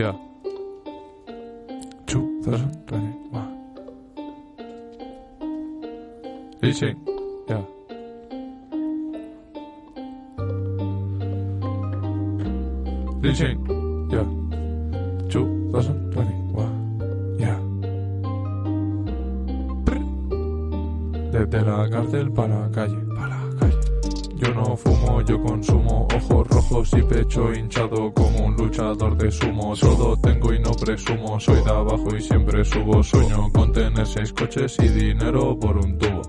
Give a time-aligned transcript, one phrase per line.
[0.00, 0.16] Yeah.
[2.06, 3.44] 2021.
[6.62, 6.96] Listen.
[7.46, 7.62] Yeah.
[13.20, 13.60] Listen.
[14.08, 14.24] Yeah.
[15.28, 17.36] 2021.
[17.38, 17.60] Yeah.
[21.30, 23.39] Desde la cárcel para la calle, para la calle.
[24.40, 29.74] Yo no fumo, yo consumo ojos rojos y pecho hinchado como un luchador de sumo.
[29.76, 33.02] Todo tengo y no presumo, soy de abajo y siempre subo.
[33.02, 36.22] Sueño con tener seis coches y dinero por un tubo.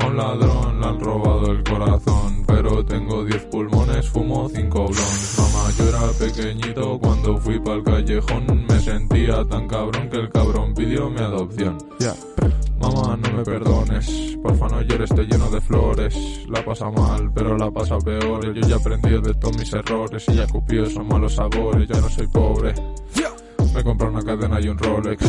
[0.00, 5.38] A un ladrón le han robado el corazón, pero tengo diez pulmones, fumo cinco blons.
[5.38, 10.72] Mamá, yo era pequeñito cuando fui pa'l callejón, me sentía tan cabrón que el cabrón
[10.72, 11.76] pidió mi adopción.
[12.82, 16.44] Mamá, no me perdones, porfa no llores, estoy lleno de flores.
[16.48, 18.52] La pasa mal, pero la pasa peor.
[18.52, 22.00] Yo ya he aprendido de todos mis errores y ya cupí esos malos sabores, ya
[22.00, 22.74] no soy pobre.
[23.72, 25.24] Me compré una cadena y un Rolex.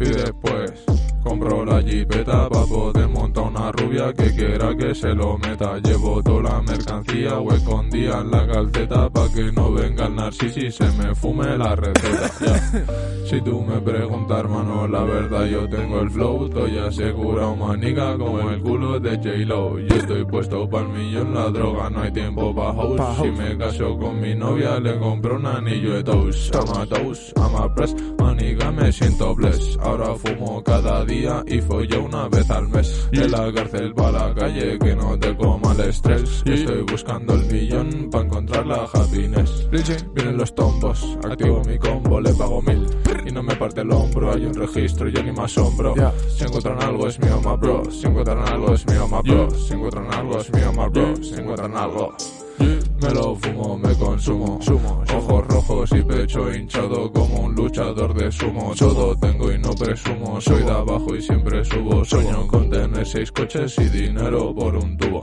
[0.00, 0.84] Y después
[1.22, 5.78] compro la jipeta pa' poder montar una rubia que quiera que se lo meta.
[5.78, 10.56] Llevo toda la mercancía o escondía en la calceta pa' que no venga el narcis
[10.56, 12.30] y se me fume la receta.
[12.40, 12.84] Ya.
[13.30, 16.46] Si tú me preguntas, hermano, la verdad yo tengo el flow.
[16.46, 19.78] Estoy asegurado, manica, como el culo de J-Lo.
[19.78, 23.00] Yo estoy puesto pa'l millón, la droga no hay tiempo pa' house.
[23.22, 26.52] Si me caso con mi novia, le compro un anillo de toast.
[26.56, 28.59] I'm a toast, I'm a press, manica,
[28.90, 29.78] me siento bless.
[29.82, 33.08] Ahora fumo cada día y follo una vez al mes.
[33.12, 36.42] De la cárcel pa' la calle, que no te coma el estrés.
[36.44, 39.68] Yo estoy buscando el millón pa' encontrar la happiness.
[40.12, 42.84] Vienen los tombos, activo mi combo, le pago mil.
[43.24, 45.94] Y no me parte el hombro, hay un registro, yo ni me asombro.
[46.28, 47.88] Si encuentran algo es mío, ma bro.
[47.92, 49.50] Si encuentran algo es mío, ma bro.
[49.50, 51.16] Si encuentran algo es mío, ma bro.
[51.22, 52.12] Si encuentran algo.
[52.60, 54.58] Me lo fumo, me consumo.
[54.60, 58.72] Sumo, ojos rojos y pecho hinchado como un luchador de sumo.
[58.78, 60.40] Todo tengo y no presumo.
[60.40, 62.04] Soy de abajo y siempre subo.
[62.04, 65.20] Sueño con tener seis coches y dinero por un tubo.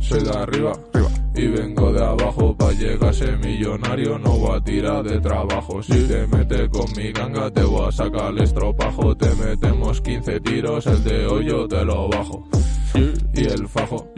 [0.00, 0.72] Soy de arriba,
[1.34, 4.18] y vengo de abajo pa' llegar a ser millonario.
[4.18, 5.82] No voy a tirar de trabajo.
[5.82, 9.16] Si te metes con mi ganga, te voy a sacar el estropajo.
[9.16, 12.48] Te metemos 15 tiros, el de hoy yo te lo bajo.
[12.96, 14.08] Y el fajo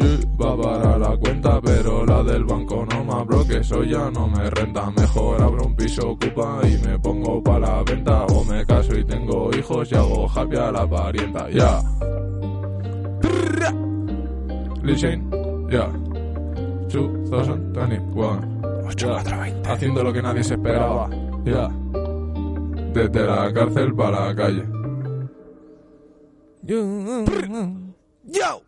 [0.40, 4.28] va para la cuenta, pero la del banco no me bro, que eso ya no
[4.28, 4.90] me renta.
[4.90, 8.24] Mejor abro un piso ocupa y me pongo para la venta.
[8.26, 11.50] O me caso y tengo hijos y hago happy a la parienta.
[11.50, 11.82] Ya.
[14.82, 15.30] Listen,
[15.70, 15.90] ya.
[16.88, 18.58] 2021.
[18.96, 19.22] Ya.
[19.66, 21.10] Haciendo lo que nadie se esperaba.
[21.44, 21.68] Ya.
[22.92, 24.64] Desde la cárcel para la calle.
[28.24, 28.67] Yo!